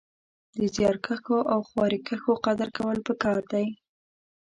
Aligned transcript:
د 0.59 0.61
زيارکښو 0.75 1.37
او 1.53 1.59
خواريکښو 1.67 2.33
قدر 2.45 2.67
کول 2.77 2.97
پکار 3.07 3.39
دی 3.51 3.67